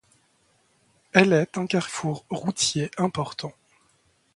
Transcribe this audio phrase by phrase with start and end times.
[1.13, 3.53] Elle est un carrefour routier important.